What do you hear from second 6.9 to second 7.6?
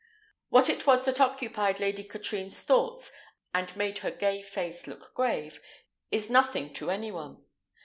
one.